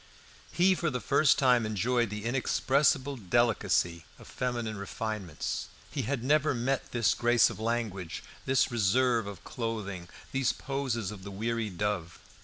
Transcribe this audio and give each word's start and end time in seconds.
He 0.51 0.73
for 0.73 0.89
the 0.89 0.99
first 0.99 1.37
time 1.37 1.63
enjoyed 1.63 2.09
the 2.09 2.25
inexpressible 2.25 3.17
delicacy 3.17 4.03
of 4.17 4.27
feminine 4.27 4.77
refinements. 4.79 5.67
He 5.91 6.01
had 6.09 6.23
never 6.23 6.55
met 6.55 6.89
this 6.91 7.13
grace 7.13 7.51
of 7.51 7.59
language, 7.59 8.23
this 8.47 8.71
reserve 8.71 9.27
of 9.27 9.43
clothing, 9.43 10.09
these 10.31 10.53
poses 10.53 11.11
of 11.11 11.21
the 11.21 11.29
weary 11.29 11.69
dove. 11.69 12.17